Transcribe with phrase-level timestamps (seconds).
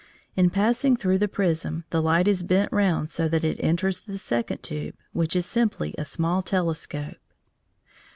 [0.35, 4.17] In passing through the prism, the light is bent round so that it enters the
[4.17, 7.17] second tube, which is simply a small telescope.